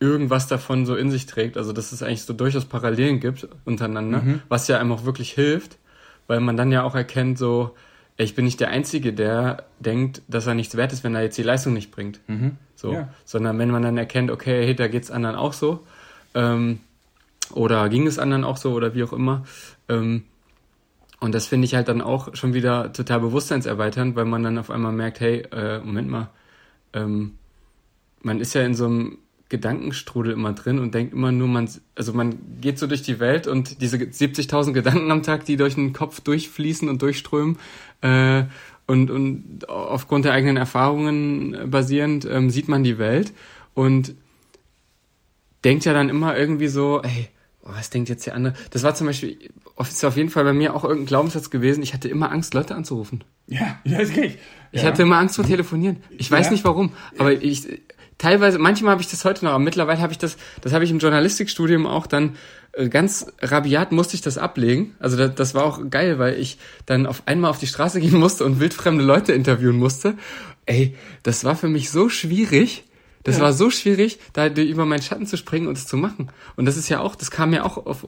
[0.00, 1.56] irgendwas davon so in sich trägt.
[1.56, 4.42] Also dass es eigentlich so durchaus Parallelen gibt untereinander, mhm.
[4.48, 5.78] was ja einem auch wirklich hilft,
[6.26, 7.74] weil man dann ja auch erkennt, so,
[8.16, 11.38] ich bin nicht der Einzige, der denkt, dass er nichts wert ist, wenn er jetzt
[11.38, 12.20] die Leistung nicht bringt.
[12.26, 12.56] Mhm.
[12.74, 12.92] So.
[12.92, 13.08] Ja.
[13.24, 15.86] Sondern wenn man dann erkennt, okay, hey, da geht's anderen auch so,
[16.34, 16.80] ähm,
[17.52, 19.44] oder ging es anderen auch so, oder wie auch immer.
[19.88, 20.24] Ähm,
[21.20, 24.70] und das finde ich halt dann auch schon wieder total bewusstseinserweiternd, weil man dann auf
[24.70, 26.28] einmal merkt, hey, äh, Moment mal,
[26.92, 27.38] ähm,
[28.22, 32.12] man ist ja in so einem Gedankenstrudel immer drin und denkt immer nur, man, also
[32.12, 35.92] man geht so durch die Welt und diese 70.000 Gedanken am Tag, die durch den
[35.92, 37.58] Kopf durchfließen und durchströmen,
[38.00, 38.44] äh,
[38.86, 43.32] und, und aufgrund der eigenen Erfahrungen basierend ähm, sieht man die Welt
[43.74, 44.14] und
[45.64, 47.28] denkt ja dann immer irgendwie so, ey,
[47.62, 48.54] oh, was denkt jetzt der andere?
[48.70, 49.38] Das war zum Beispiel,
[49.80, 51.82] ist auf jeden Fall bei mir auch irgendein Glaubenssatz gewesen.
[51.82, 53.24] Ich hatte immer Angst, Leute anzurufen.
[53.48, 54.38] Ja, das geht.
[54.70, 54.88] Ich ja.
[54.88, 55.96] hatte immer Angst vor Telefonieren.
[56.16, 56.52] Ich weiß ja.
[56.52, 57.66] nicht warum, aber ich,
[58.18, 60.90] teilweise, manchmal habe ich das heute noch, aber mittlerweile habe ich das, das habe ich
[60.90, 62.36] im Journalistikstudium auch dann
[62.72, 64.94] äh, ganz rabiat musste ich das ablegen.
[64.98, 68.18] Also das, das war auch geil, weil ich dann auf einmal auf die Straße gehen
[68.18, 70.14] musste und wildfremde Leute interviewen musste.
[70.66, 72.84] Ey, das war für mich so schwierig.
[73.26, 73.42] Das ja.
[73.42, 76.28] war so schwierig, da über meinen Schatten zu springen und es zu machen.
[76.54, 78.06] Und das ist ja auch, das kam ja auch auf,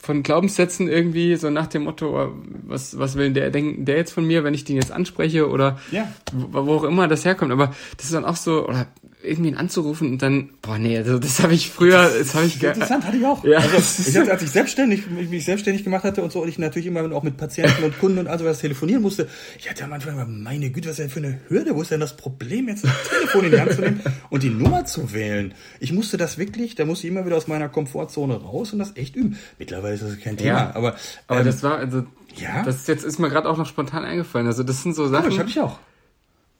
[0.00, 2.34] von Glaubenssätzen irgendwie so nach dem Motto,
[2.66, 5.78] was, was will der denken, der jetzt von mir, wenn ich den jetzt anspreche oder
[5.92, 6.12] ja.
[6.32, 7.52] wo, wo auch immer das herkommt.
[7.52, 8.88] Aber das ist dann auch so, oder
[9.22, 13.04] irgendwen anzurufen und dann, boah, nee, also das habe ich früher, das habe ich Interessant,
[13.04, 13.44] hatte ich auch.
[13.44, 13.58] Ja.
[13.58, 16.86] Also, ich hatte, als ich selbstständig, mich selbstständig gemacht hatte und so, und ich natürlich
[16.86, 19.28] immer auch mit Patienten und Kunden und also was telefonieren musste,
[19.58, 21.90] ich hatte am Anfang immer, meine Güte, was ist denn für eine Hürde, wo ist
[21.90, 24.00] denn das Problem, jetzt ein Telefon in die Hand zu nehmen
[24.30, 25.52] und die Nummer zu wählen?
[25.80, 28.96] Ich musste das wirklich, da musste ich immer wieder aus meiner Komfortzone raus und das
[28.96, 29.36] echt üben.
[29.58, 30.94] Mittlerweile ist das kein Thema, ja, aber,
[31.26, 32.04] aber ähm, das war, also,
[32.36, 32.62] ja.
[32.62, 34.46] Das ist jetzt ist mir gerade auch noch spontan eingefallen.
[34.46, 35.26] Also das sind so Sachen.
[35.26, 35.78] Oh, das habe ich auch.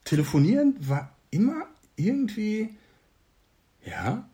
[0.05, 1.67] Telefonieren war immer
[1.99, 2.71] irgendwie,
[3.85, 4.29] ja,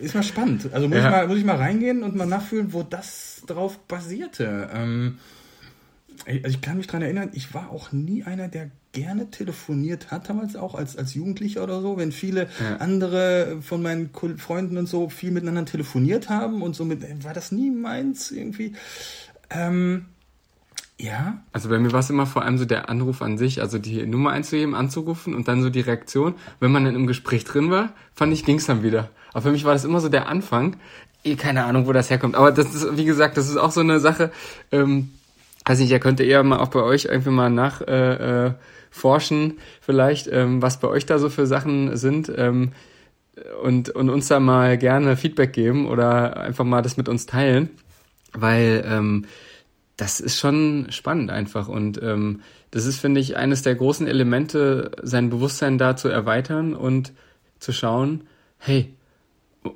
[0.00, 0.72] ist mal spannend.
[0.72, 1.04] Also muss, ja.
[1.04, 4.70] ich mal, muss ich mal reingehen und mal nachfühlen, wo das drauf basierte.
[4.72, 5.18] Ähm,
[6.26, 10.28] also ich kann mich daran erinnern, ich war auch nie einer, der gerne telefoniert hat,
[10.28, 12.76] damals auch als, als Jugendlicher oder so, wenn viele ja.
[12.78, 17.70] andere von meinen Freunden und so viel miteinander telefoniert haben und somit war das nie
[17.70, 18.74] meins irgendwie.
[19.50, 20.06] Ähm,
[21.00, 21.38] ja.
[21.52, 24.04] Also bei mir war es immer vor allem so der Anruf an sich, also die
[24.04, 26.34] Nummer einzugeben, anzurufen und dann so die Reaktion.
[26.58, 29.10] Wenn man dann im Gespräch drin war, fand ich, ging's dann wieder.
[29.32, 30.76] Aber für mich war das immer so der Anfang.
[31.24, 32.34] Eh, keine Ahnung, wo das herkommt.
[32.34, 34.32] Aber das ist, wie gesagt, das ist auch so eine Sache,
[34.72, 35.10] ähm,
[35.64, 38.52] weiß nicht, ihr könnt eher mal auch bei euch irgendwie mal nach äh, äh,
[38.90, 42.32] forschen, vielleicht, ähm, was bei euch da so für Sachen sind.
[42.36, 42.72] Ähm,
[43.62, 47.70] und, und uns da mal gerne Feedback geben oder einfach mal das mit uns teilen.
[48.32, 49.26] Weil ähm,
[49.98, 51.68] das ist schon spannend einfach.
[51.68, 56.74] Und ähm, das ist, finde ich, eines der großen Elemente, sein Bewusstsein da zu erweitern
[56.74, 57.12] und
[57.58, 58.94] zu schauen, hey,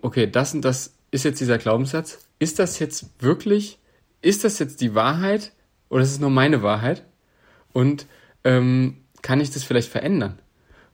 [0.01, 2.27] okay, das und das ist jetzt dieser Glaubenssatz.
[2.39, 3.79] Ist das jetzt wirklich,
[4.23, 5.53] ist das jetzt die Wahrheit
[5.91, 7.05] oder ist es nur meine Wahrheit?
[7.75, 8.07] Und
[8.45, 10.39] ähm, kann ich das vielleicht verändern?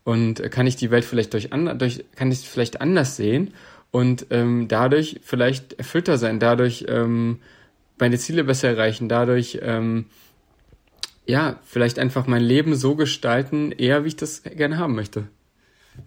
[0.08, 3.52] und kann ich die Welt vielleicht durch, durch kann ich vielleicht anders sehen
[3.90, 7.40] und ähm, dadurch vielleicht erfüllter sein, dadurch ähm,
[8.00, 10.06] meine Ziele besser erreichen, dadurch ähm,
[11.26, 15.28] ja vielleicht einfach mein Leben so gestalten, eher wie ich das gerne haben möchte.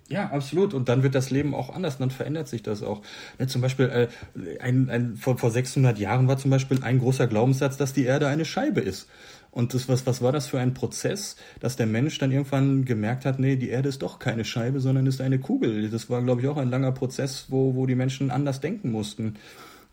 [0.08, 0.74] Ja, absolut.
[0.74, 3.02] Und dann wird das Leben auch anders, dann verändert sich das auch.
[3.40, 7.28] Ja, zum Beispiel, äh, ein, ein, vor, vor 600 Jahren war zum Beispiel ein großer
[7.28, 9.08] Glaubenssatz, dass die Erde eine Scheibe ist.
[9.52, 13.26] Und das, was, was war das für ein Prozess, dass der Mensch dann irgendwann gemerkt
[13.26, 15.90] hat, nee, die Erde ist doch keine Scheibe, sondern ist eine Kugel.
[15.90, 19.36] Das war, glaube ich, auch ein langer Prozess, wo, wo die Menschen anders denken mussten.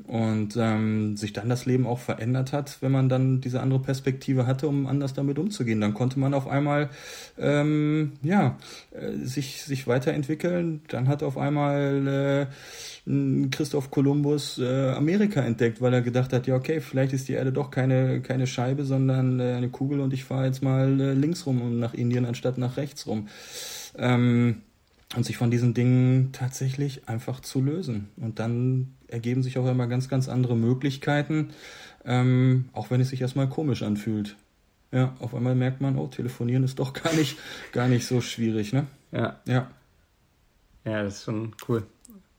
[0.06, 4.46] Und ähm, sich dann das Leben auch verändert hat, wenn man dann diese andere Perspektive
[4.46, 5.80] hatte, um anders damit umzugehen.
[5.80, 6.88] Dann konnte man auf einmal
[7.37, 8.56] ähm, ja
[8.92, 10.82] äh, sich sich weiterentwickeln.
[10.88, 12.48] Dann hat auf einmal
[13.06, 17.34] äh, Christoph Kolumbus äh, Amerika entdeckt, weil er gedacht hat, ja okay, vielleicht ist die
[17.34, 21.12] Erde doch keine keine Scheibe, sondern äh, eine Kugel und ich fahre jetzt mal äh,
[21.12, 23.28] links rum und nach Indien anstatt nach rechts rum.
[23.98, 24.62] Ähm,
[25.16, 28.09] und sich von diesen Dingen tatsächlich einfach zu lösen.
[28.16, 31.51] Und dann ergeben sich auch immer ganz, ganz andere Möglichkeiten,
[32.05, 34.37] ähm, auch wenn es sich erstmal komisch anfühlt.
[34.92, 37.38] Ja, auf einmal merkt man, oh, telefonieren ist doch gar nicht,
[37.73, 38.87] gar nicht so schwierig, ne?
[39.12, 39.40] Ja.
[39.47, 39.71] Ja.
[40.85, 41.87] Ja, das ist schon cool.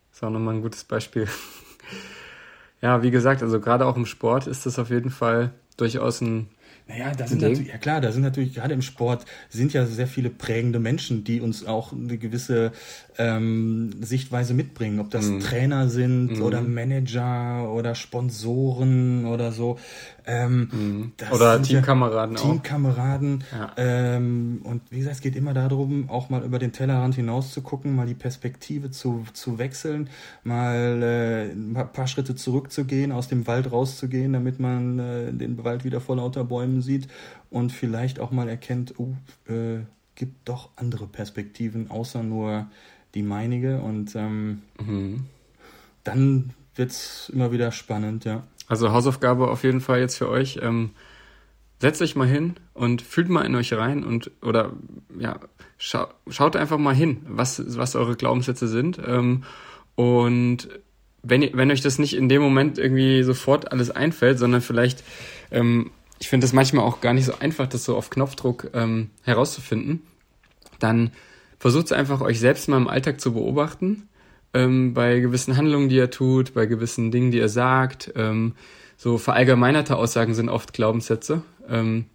[0.10, 1.27] Das ist auch nochmal ein gutes Beispiel.
[2.82, 6.49] ja, wie gesagt, also gerade auch im Sport ist das auf jeden Fall durchaus ein
[6.89, 10.08] naja, da sind natürlich, ja klar, da sind natürlich gerade im Sport sind ja sehr
[10.08, 12.71] viele prägende Menschen, die uns auch eine gewisse
[13.19, 14.99] ähm, Sichtweise mitbringen.
[15.01, 15.41] Ob das mhm.
[15.41, 16.41] Trainer sind mhm.
[16.41, 19.77] oder Manager oder Sponsoren oder so.
[20.25, 21.12] Ähm, mhm.
[21.32, 22.45] Oder Teamkameraden ja, auch.
[22.45, 23.43] Teamkameraden.
[23.51, 23.73] Ja.
[23.75, 27.62] Ähm, und wie gesagt, es geht immer darum, auch mal über den Tellerrand hinaus zu
[27.62, 30.10] gucken, mal die Perspektive zu, zu wechseln,
[30.43, 35.84] mal äh, ein paar Schritte zurückzugehen, aus dem Wald rauszugehen, damit man äh, den Wald
[35.84, 37.10] wieder vor lauter Bäumen sieht
[37.49, 39.15] und vielleicht auch mal erkennt, oh,
[39.51, 39.79] äh,
[40.15, 42.67] gibt doch andere Perspektiven, außer nur
[43.15, 43.79] die meinige.
[43.79, 45.25] Und ähm, mhm.
[46.03, 48.43] dann es immer wieder spannend, ja.
[48.67, 50.59] Also Hausaufgabe auf jeden Fall jetzt für euch.
[50.61, 50.91] Ähm,
[51.79, 54.73] setzt euch mal hin und fühlt mal in euch rein und oder
[55.17, 55.39] ja,
[55.77, 58.99] scha schaut einfach mal hin, was, was eure Glaubenssätze sind.
[59.05, 59.43] Ähm,
[59.95, 60.69] und
[61.23, 65.03] wenn, ihr, wenn euch das nicht in dem Moment irgendwie sofort alles einfällt, sondern vielleicht
[65.51, 69.09] ähm, ich finde das manchmal auch gar nicht so einfach, das so auf Knopfdruck ähm,
[69.23, 70.03] herauszufinden.
[70.79, 71.11] Dann
[71.59, 74.07] versucht einfach, euch selbst mal im Alltag zu beobachten,
[74.53, 78.11] ähm, bei gewissen Handlungen, die ihr tut, bei gewissen Dingen, die ihr sagt.
[78.15, 78.53] Ähm,
[78.97, 81.43] so verallgemeinerte Aussagen sind oft Glaubenssätze.
[81.67, 82.05] Ähm,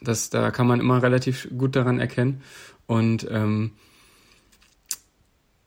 [0.00, 2.42] das, da kann man immer relativ gut daran erkennen.
[2.86, 3.72] Und ähm,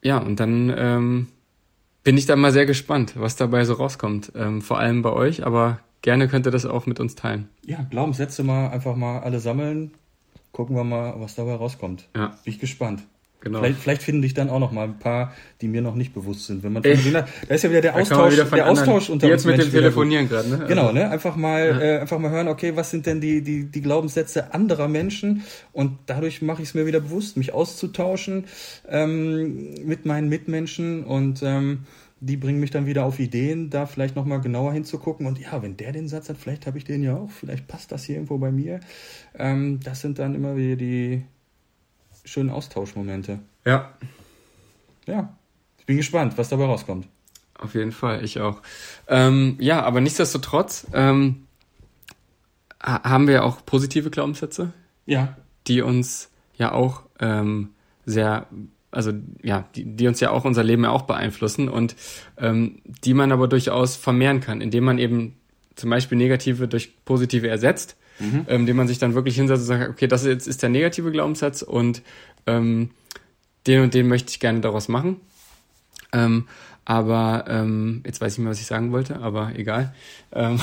[0.03, 1.27] ja, und dann ähm,
[2.03, 4.33] bin ich da mal sehr gespannt, was dabei so rauskommt.
[4.35, 7.49] Ähm, vor allem bei euch, aber gerne könnt ihr das auch mit uns teilen.
[7.65, 9.91] Ja, Glaubenssätze mal einfach mal alle sammeln.
[10.55, 12.07] Gucken wir mal, was dabei rauskommt.
[12.15, 12.27] Ja.
[12.27, 13.03] Bin ich gespannt.
[13.41, 13.59] Genau.
[13.59, 16.45] Vielleicht, vielleicht finden dich dann auch noch mal ein paar, die mir noch nicht bewusst
[16.45, 16.63] sind.
[16.63, 19.51] Wenn man von da ist ja wieder der Austausch, wieder der Austausch unter jetzt uns.
[19.51, 20.63] Jetzt mit dem Telefonieren gerade, ne?
[20.65, 21.09] Genau, ne?
[21.09, 21.79] Einfach mal, ja.
[21.81, 25.43] äh, einfach mal hören, okay, was sind denn die, die, die Glaubenssätze anderer Menschen?
[25.73, 28.45] Und dadurch mache ich es mir wieder bewusst, mich auszutauschen
[28.87, 31.79] ähm, mit meinen Mitmenschen und ähm,
[32.25, 35.27] die bringen mich dann wieder auf Ideen, da vielleicht nochmal genauer hinzugucken.
[35.27, 37.91] Und ja, wenn der den Satz hat, vielleicht habe ich den ja auch, vielleicht passt
[37.91, 38.79] das hier irgendwo bei mir.
[39.35, 41.23] Ähm, das sind dann immer wieder die
[42.23, 43.39] schönen Austauschmomente.
[43.63, 43.93] Ja.
[45.05, 45.37] Ja,
[45.77, 47.07] ich bin gespannt, was dabei rauskommt.
[47.59, 48.63] Auf jeden Fall, ich auch.
[49.07, 51.45] Ähm, ja, aber nichtsdestotrotz ähm,
[52.81, 54.73] haben wir auch positive Glaubenssätze.
[55.05, 55.37] Ja.
[55.67, 57.69] Die uns ja auch ähm,
[58.07, 58.47] sehr
[58.95, 59.11] also
[59.43, 61.95] ja, die, die uns ja auch unser Leben ja auch beeinflussen und
[62.37, 65.35] ähm, die man aber durchaus vermehren kann, indem man eben
[65.75, 68.45] zum Beispiel negative durch positive ersetzt, mhm.
[68.47, 71.11] ähm, indem man sich dann wirklich hinsetzt und sagt, okay, das ist, ist der negative
[71.11, 72.01] Glaubenssatz und
[72.47, 72.91] ähm,
[73.67, 75.17] den und den möchte ich gerne daraus machen.
[76.13, 76.47] Ähm,
[76.85, 79.93] aber ähm, jetzt weiß ich nicht mehr, was ich sagen wollte, aber egal.
[80.31, 80.59] Ähm,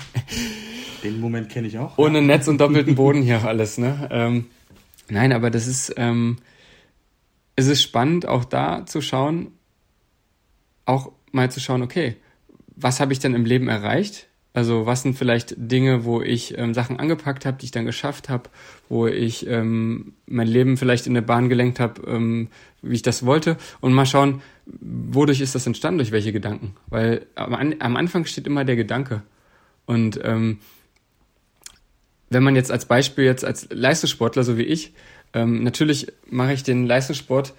[1.02, 1.98] den Moment kenne ich auch.
[1.98, 4.08] Ohne Netz und doppelten Boden hier alles, ne?
[4.10, 4.46] Ähm,
[5.10, 6.36] nein, aber das ist ähm,
[7.56, 9.52] es ist spannend, auch da zu schauen,
[10.84, 12.16] auch mal zu schauen, okay,
[12.76, 14.28] was habe ich denn im Leben erreicht?
[14.52, 18.30] Also was sind vielleicht Dinge, wo ich ähm, Sachen angepackt habe, die ich dann geschafft
[18.30, 18.48] habe,
[18.88, 22.48] wo ich ähm, mein Leben vielleicht in eine Bahn gelenkt habe, ähm,
[22.80, 23.58] wie ich das wollte.
[23.80, 26.74] Und mal schauen, wodurch ist das entstanden, durch welche Gedanken.
[26.86, 29.22] Weil am, am Anfang steht immer der Gedanke.
[29.84, 30.58] Und ähm,
[32.30, 34.94] wenn man jetzt als Beispiel jetzt als Leistungssportler, so wie ich,
[35.36, 37.52] ähm, natürlich mache ich den Leistungssport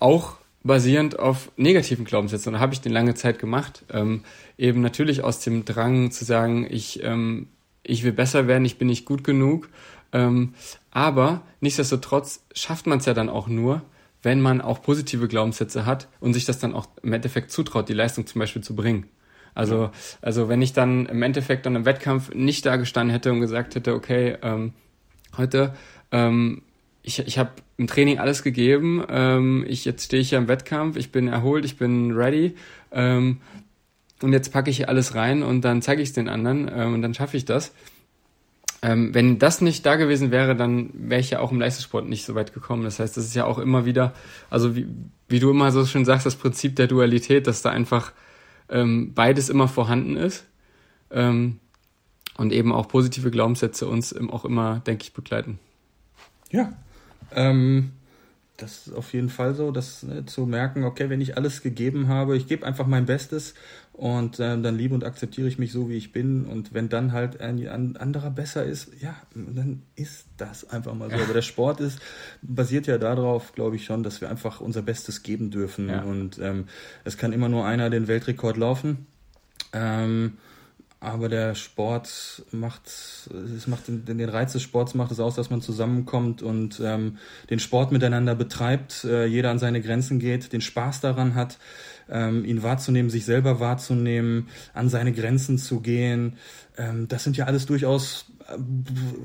[0.00, 3.84] auch basierend auf negativen Glaubenssätzen und habe ich den lange Zeit gemacht.
[3.92, 4.24] Ähm,
[4.58, 7.46] eben natürlich aus dem Drang zu sagen, ich, ähm,
[7.84, 9.68] ich will besser werden, ich bin nicht gut genug.
[10.12, 10.54] Ähm,
[10.90, 13.82] aber nichtsdestotrotz schafft man es ja dann auch nur,
[14.22, 17.94] wenn man auch positive Glaubenssätze hat und sich das dann auch im Endeffekt zutraut, die
[17.94, 19.06] Leistung zum Beispiel zu bringen.
[19.54, 23.40] Also, also wenn ich dann im Endeffekt dann im Wettkampf nicht da gestanden hätte und
[23.40, 24.72] gesagt hätte, okay, ähm,
[25.36, 25.74] heute,
[26.10, 26.62] ähm,
[27.04, 30.96] ich, ich habe im Training alles gegeben, ähm, ich jetzt stehe ich hier im Wettkampf,
[30.96, 32.56] ich bin erholt, ich bin ready
[32.90, 33.40] ähm,
[34.22, 36.94] und jetzt packe ich hier alles rein und dann zeige ich es den anderen ähm,
[36.94, 37.72] und dann schaffe ich das.
[38.80, 42.24] Ähm, wenn das nicht da gewesen wäre, dann wäre ich ja auch im Leistungssport nicht
[42.24, 42.84] so weit gekommen.
[42.84, 44.14] Das heißt, das ist ja auch immer wieder,
[44.48, 44.86] also wie,
[45.28, 48.12] wie du immer so schön sagst, das Prinzip der Dualität, dass da einfach
[48.70, 50.46] ähm, beides immer vorhanden ist
[51.10, 51.60] ähm,
[52.38, 55.58] und eben auch positive Glaubenssätze uns auch immer, denke ich, begleiten.
[56.50, 56.72] Ja,
[57.34, 57.92] ähm,
[58.56, 62.08] das ist auf jeden Fall so, das ne, zu merken, okay, wenn ich alles gegeben
[62.08, 63.54] habe, ich gebe einfach mein Bestes
[63.92, 66.46] und äh, dann liebe und akzeptiere ich mich so, wie ich bin.
[66.46, 71.16] Und wenn dann halt ein anderer besser ist, ja, dann ist das einfach mal so.
[71.16, 72.00] Aber der Sport ist,
[72.42, 75.88] basiert ja darauf, glaube ich schon, dass wir einfach unser Bestes geben dürfen.
[75.88, 76.02] Ja.
[76.02, 76.66] Und ähm,
[77.04, 79.06] es kann immer nur einer den Weltrekord laufen.
[79.72, 80.38] Ähm,
[81.04, 82.88] aber der Sport macht,
[83.56, 87.18] es macht den, den Reiz des Sports macht es aus, dass man zusammenkommt und ähm,
[87.50, 91.58] den Sport miteinander betreibt, äh, jeder an seine Grenzen geht, den Spaß daran hat,
[92.08, 96.36] ähm, ihn wahrzunehmen, sich selber wahrzunehmen, an seine Grenzen zu gehen.
[96.76, 98.58] Ähm, das sind ja alles durchaus äh,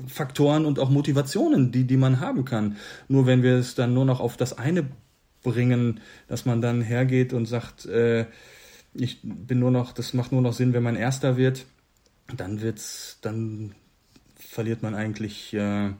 [0.06, 2.76] Faktoren und auch Motivationen, die, die man haben kann.
[3.08, 4.86] Nur wenn wir es dann nur noch auf das eine
[5.42, 8.26] bringen, dass man dann hergeht und sagt, äh,
[8.94, 11.66] ich bin nur noch, das macht nur noch Sinn, wenn man Erster wird,
[12.36, 13.74] dann wird's, dann
[14.36, 15.90] verliert man eigentlich, äh,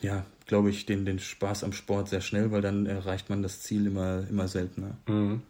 [0.00, 3.62] ja, glaube ich, den, den Spaß am Sport sehr schnell, weil dann erreicht man das
[3.62, 4.96] Ziel immer, immer seltener.
[5.06, 5.42] Mhm.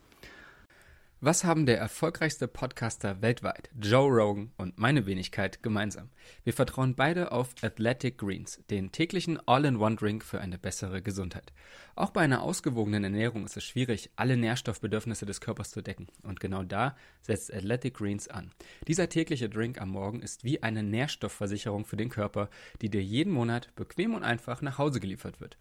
[1.27, 6.11] Was haben der erfolgreichste Podcaster weltweit, Joe Rogan und meine Wenigkeit gemeinsam?
[6.43, 11.55] Wir vertrauen beide auf Athletic Greens, den täglichen All-in-One-Drink für eine bessere Gesundheit.
[11.97, 16.09] Auch bei einer ausgewogenen Ernährung ist es schwierig, alle Nährstoffbedürfnisse des Körpers zu decken.
[16.25, 18.51] Und genau da setzt Athletic Greens an.
[18.87, 22.51] Dieser tägliche Drink am Morgen ist wie eine Nährstoffversicherung für den Körper,
[22.83, 25.57] die dir jeden Monat bequem und einfach nach Hause geliefert wird.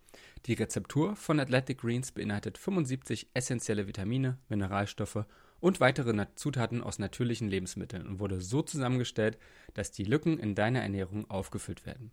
[0.45, 5.25] Die Rezeptur von Athletic Greens beinhaltet 75 essentielle Vitamine, Mineralstoffe
[5.63, 9.37] und weitere Zutaten aus natürlichen Lebensmitteln und wurde so zusammengestellt,
[9.73, 12.11] dass die Lücken in deiner Ernährung aufgefüllt werden.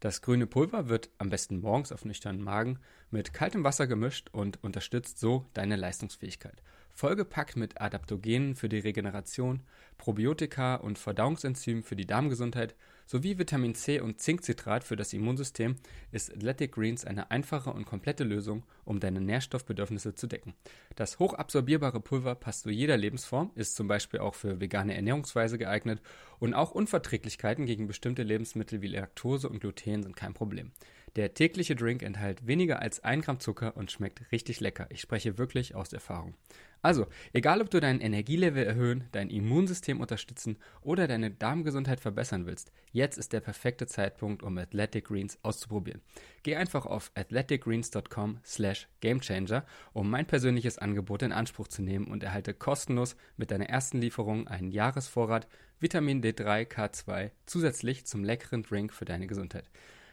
[0.00, 2.78] Das grüne Pulver wird am besten morgens auf nüchternen Magen
[3.10, 6.62] mit kaltem Wasser gemischt und unterstützt so deine Leistungsfähigkeit
[6.94, 9.60] vollgepackt mit Adaptogenen für die Regeneration,
[9.98, 12.74] Probiotika und Verdauungsenzymen für die Darmgesundheit
[13.06, 15.76] sowie Vitamin C und Zinkcitrat für das Immunsystem
[16.12, 20.54] ist Athletic Greens eine einfache und komplette Lösung, um deine Nährstoffbedürfnisse zu decken.
[20.96, 26.02] Das hochabsorbierbare Pulver passt zu jeder Lebensform, ist zum Beispiel auch für vegane Ernährungsweise geeignet
[26.40, 30.72] und auch Unverträglichkeiten gegen bestimmte Lebensmittel wie Laktose und Gluten sind kein Problem.
[31.16, 34.86] Der tägliche Drink enthält weniger als 1 Gramm Zucker und schmeckt richtig lecker.
[34.90, 36.34] Ich spreche wirklich aus Erfahrung.
[36.82, 42.70] Also, egal ob du dein Energielevel erhöhen, dein Immunsystem unterstützen oder deine Darmgesundheit verbessern willst,
[42.92, 46.02] jetzt ist der perfekte Zeitpunkt, um Athletic Greens auszuprobieren.
[46.42, 52.24] Geh einfach auf athleticgreens.com slash gamechanger, um mein persönliches Angebot in Anspruch zu nehmen und
[52.24, 55.48] erhalte kostenlos mit deiner ersten Lieferung einen Jahresvorrat
[55.80, 59.64] Vitamin D3 K2 zusätzlich zum leckeren Drink für deine Gesundheit.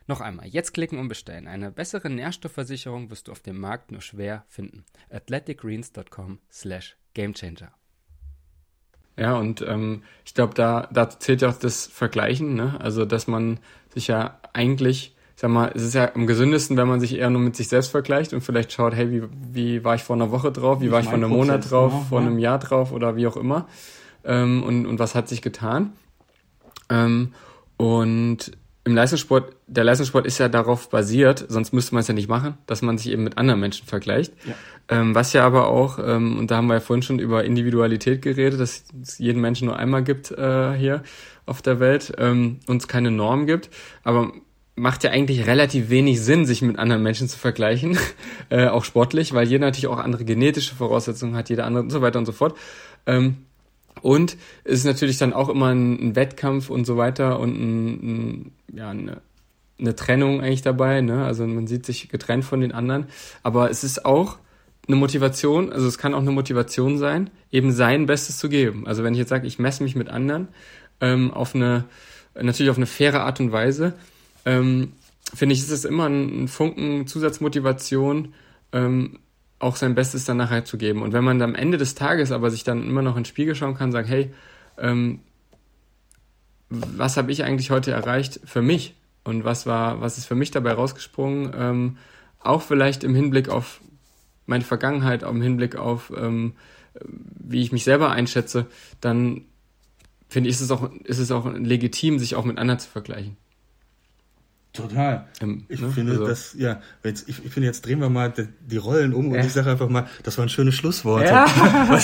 [0.08, 1.48] Noch einmal, jetzt klicken und bestellen.
[1.48, 4.86] Eine bessere Nährstoffversicherung wirst du auf dem Markt nur schwer finden.
[5.10, 7.72] athleticgreens.com slash gamechanger.
[9.18, 12.80] Ja, und ähm, ich glaube, da, da zählt ja auch das Vergleichen, ne?
[12.80, 13.60] Also, dass man
[13.94, 17.42] sich ja eigentlich, sag mal, es ist ja am gesündesten, wenn man sich eher nur
[17.42, 20.52] mit sich selbst vergleicht und vielleicht schaut, hey, wie, wie war ich vor einer Woche
[20.52, 23.28] drauf, wie war ich vor einem Monat drauf, genau, vor einem Jahr drauf oder wie
[23.28, 23.68] auch immer.
[24.24, 25.94] Ähm, und, und was hat sich getan.
[26.90, 27.34] Ähm,
[27.78, 28.52] und
[28.86, 32.58] im Leistungssport, der Leistungssport ist ja darauf basiert, sonst müsste man es ja nicht machen,
[32.66, 34.34] dass man sich eben mit anderen Menschen vergleicht.
[34.46, 34.56] Ja.
[34.90, 38.22] Ähm, was ja aber auch, ähm, und da haben wir ja vorhin schon über Individualität
[38.22, 41.04] geredet, dass es jeden Menschen nur einmal gibt äh, hier
[41.46, 43.70] auf der Welt, ähm, uns keine Norm gibt,
[44.04, 44.34] aber
[44.76, 47.98] macht ja eigentlich relativ wenig Sinn, sich mit anderen Menschen zu vergleichen,
[48.50, 52.02] äh, auch sportlich, weil jeder natürlich auch andere genetische Voraussetzungen hat, jeder andere und so
[52.02, 52.58] weiter und so fort.
[53.06, 53.46] Ähm,
[54.04, 54.36] und
[54.66, 58.52] es ist natürlich dann auch immer ein, ein Wettkampf und so weiter und ein, ein,
[58.76, 59.22] ja, eine,
[59.80, 61.00] eine Trennung eigentlich dabei.
[61.00, 61.24] Ne?
[61.24, 63.08] Also man sieht sich getrennt von den anderen.
[63.44, 64.40] Aber es ist auch
[64.88, 68.86] eine Motivation, also es kann auch eine Motivation sein, eben sein Bestes zu geben.
[68.88, 70.50] Also wenn ich jetzt sage, ich messe mich mit anderen
[71.00, 71.86] ähm, auf eine,
[72.36, 73.94] natürlich auf eine faire Art und Weise,
[74.44, 74.92] ähm,
[75.34, 78.34] finde ich, ist es immer ein, ein Funken Zusatzmotivation,
[78.74, 79.20] ähm,
[79.64, 81.02] auch sein Bestes dann nachher zu geben.
[81.02, 83.76] Und wenn man am Ende des Tages aber sich dann immer noch ins Spiegel schauen
[83.76, 84.34] kann, sagen, hey,
[84.78, 85.20] ähm,
[86.70, 88.96] was habe ich eigentlich heute erreicht für mich?
[89.24, 91.54] und was war, was ist für mich dabei rausgesprungen?
[91.58, 91.98] Ähm,
[92.40, 93.82] auch vielleicht im Hinblick auf
[94.46, 96.54] meine Vergangenheit, auch im Hinblick auf ähm,
[97.02, 98.68] wie ich mich selber einschätze,
[99.02, 99.46] dann
[100.30, 103.38] finde ich, ist es auch, ist es auch legitim, sich auch mit anderen zu vergleichen.
[104.74, 105.28] Total.
[105.40, 105.90] Ähm, ich ne?
[105.92, 106.28] finde also.
[106.28, 109.36] das, ja, jetzt, ich, ich finde, jetzt drehen wir mal die, die Rollen um und
[109.36, 109.46] ja.
[109.46, 111.26] ich sage einfach mal, das war ein schönes Schlusswort.
[111.26, 111.46] Ja.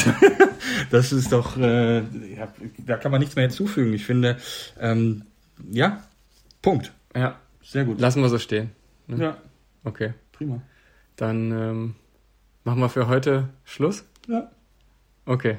[0.91, 2.47] das ist doch, äh, ja,
[2.77, 3.91] da kann man nichts mehr hinzufügen.
[3.93, 4.37] Ich finde,
[4.79, 5.23] ähm,
[5.71, 6.03] ja,
[6.61, 6.91] Punkt.
[7.15, 7.39] Ja.
[7.63, 7.99] Sehr gut.
[7.99, 8.71] Lassen wir so stehen.
[9.07, 9.23] Ne?
[9.23, 9.37] Ja.
[9.83, 10.13] Okay.
[10.31, 10.61] Prima.
[11.15, 11.95] Dann ähm,
[12.63, 14.03] machen wir für heute Schluss.
[14.27, 14.49] Ja.
[15.25, 15.57] Okay.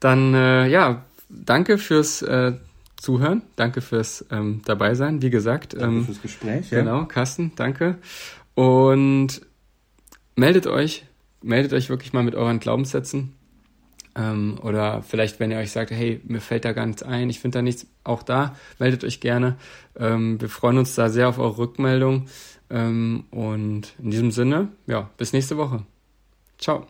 [0.00, 2.52] Dann, äh, ja, danke fürs äh,
[2.98, 3.42] Zuhören.
[3.56, 5.22] Danke fürs ähm, Dabeisein.
[5.22, 5.74] Wie gesagt.
[5.74, 6.70] Danke ähm, fürs Gespräch.
[6.70, 6.80] Ja.
[6.80, 7.98] Genau, Carsten, danke.
[8.54, 9.40] Und
[10.36, 11.06] meldet euch,
[11.40, 13.34] meldet euch wirklich mal mit euren Glaubenssätzen.
[14.16, 17.38] Ähm, oder vielleicht, wenn ihr euch sagt, hey, mir fällt da gar nichts ein, ich
[17.38, 19.56] finde da nichts, auch da, meldet euch gerne.
[19.96, 22.26] Ähm, wir freuen uns da sehr auf eure Rückmeldung.
[22.70, 25.84] Ähm, und in diesem Sinne, ja, bis nächste Woche.
[26.58, 26.86] Ciao.